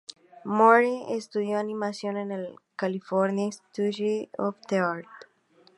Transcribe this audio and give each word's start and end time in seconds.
Moore 0.45 1.13
estudió 1.15 1.59
animación 1.59 2.17
en 2.17 2.31
el 2.31 2.55
California 2.75 3.45
Institute 3.45 4.31
of 4.35 4.55
the 4.67 4.79
Arts. 4.79 5.07